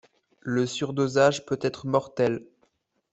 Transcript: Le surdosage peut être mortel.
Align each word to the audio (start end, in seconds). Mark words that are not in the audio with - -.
Le 0.39 0.65
surdosage 0.65 1.45
peut 1.45 1.59
être 1.61 1.85
mortel. 1.85 2.43